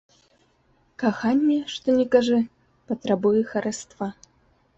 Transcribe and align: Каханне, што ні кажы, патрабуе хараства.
Каханне, 1.03 1.57
што 1.73 1.87
ні 1.99 2.05
кажы, 2.15 2.39
патрабуе 2.93 3.41
хараства. 3.53 4.07